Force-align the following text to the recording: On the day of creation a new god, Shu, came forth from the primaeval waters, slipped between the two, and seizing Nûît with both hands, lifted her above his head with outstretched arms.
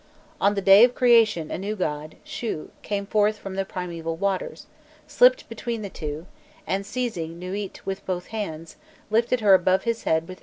On 0.41 0.55
the 0.55 0.63
day 0.63 0.83
of 0.83 0.95
creation 0.95 1.51
a 1.51 1.59
new 1.59 1.75
god, 1.75 2.15
Shu, 2.23 2.71
came 2.81 3.05
forth 3.05 3.37
from 3.37 3.53
the 3.53 3.63
primaeval 3.63 4.17
waters, 4.17 4.65
slipped 5.05 5.47
between 5.47 5.83
the 5.83 5.91
two, 5.91 6.25
and 6.65 6.87
seizing 6.87 7.39
Nûît 7.39 7.77
with 7.85 8.03
both 8.07 8.29
hands, 8.33 8.77
lifted 9.11 9.41
her 9.41 9.53
above 9.53 9.83
his 9.83 10.01
head 10.05 10.23
with 10.23 10.37
outstretched 10.39 10.39
arms. 10.39 10.39